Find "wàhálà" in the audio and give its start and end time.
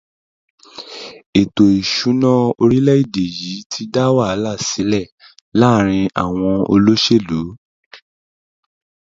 4.15-4.53